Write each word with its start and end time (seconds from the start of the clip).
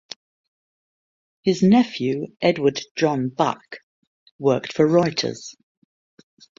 His 1.43 1.61
nephew 1.61 2.35
Edward 2.41 2.81
John 2.95 3.29
Buck 3.29 3.61
worked 4.39 4.73
for 4.73 4.87
Reuters. 4.87 5.53